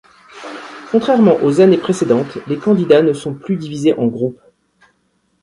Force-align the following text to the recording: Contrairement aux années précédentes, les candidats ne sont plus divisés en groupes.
Contrairement 0.91 1.37
aux 1.43 1.61
années 1.61 1.77
précédentes, 1.77 2.39
les 2.47 2.57
candidats 2.57 3.03
ne 3.03 3.13
sont 3.13 3.35
plus 3.35 3.55
divisés 3.55 3.93
en 3.93 4.07
groupes. 4.07 4.41